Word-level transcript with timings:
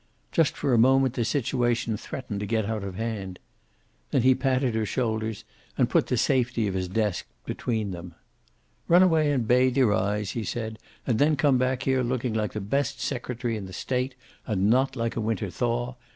Just 0.31 0.57
for 0.57 0.73
a 0.73 0.79
moment 0.79 1.13
the 1.13 1.23
situation 1.23 1.95
threatened 1.95 2.39
to 2.39 2.47
get 2.47 2.65
out 2.65 2.83
of 2.83 2.95
hand. 2.95 3.37
Then 4.09 4.23
he 4.23 4.33
patted 4.33 4.73
her 4.73 4.83
shoulders 4.83 5.43
and 5.77 5.91
put 5.91 6.07
the 6.07 6.17
safety 6.17 6.67
of 6.67 6.73
his 6.73 6.87
desk 6.87 7.27
between 7.45 7.91
them. 7.91 8.15
"Run 8.87 9.03
away 9.03 9.31
and 9.31 9.47
bathe 9.47 9.77
your 9.77 9.93
eyes," 9.93 10.31
he 10.31 10.43
said, 10.43 10.79
"and 11.05 11.19
then 11.19 11.35
come 11.35 11.59
back 11.59 11.83
here 11.83 12.01
looking 12.01 12.33
like 12.33 12.53
the 12.53 12.61
best 12.61 12.99
secretary 12.99 13.55
in 13.55 13.67
the 13.67 13.73
state, 13.73 14.15
and 14.47 14.71
not 14.71 14.95
like 14.95 15.15
a 15.15 15.21
winter 15.21 15.51
thaw. 15.51 15.93